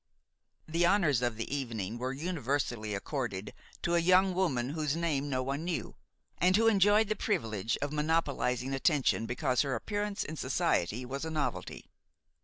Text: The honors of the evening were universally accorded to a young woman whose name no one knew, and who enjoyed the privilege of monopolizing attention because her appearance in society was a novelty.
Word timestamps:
The 0.67 0.83
honors 0.83 1.21
of 1.21 1.35
the 1.35 1.55
evening 1.55 1.99
were 1.99 2.11
universally 2.11 2.95
accorded 2.95 3.53
to 3.83 3.93
a 3.93 3.99
young 3.99 4.33
woman 4.33 4.69
whose 4.69 4.95
name 4.95 5.29
no 5.29 5.43
one 5.43 5.63
knew, 5.63 5.95
and 6.39 6.57
who 6.57 6.67
enjoyed 6.67 7.07
the 7.07 7.15
privilege 7.15 7.77
of 7.83 7.93
monopolizing 7.93 8.73
attention 8.73 9.27
because 9.27 9.61
her 9.61 9.75
appearance 9.75 10.23
in 10.23 10.37
society 10.37 11.05
was 11.05 11.23
a 11.23 11.29
novelty. 11.29 11.85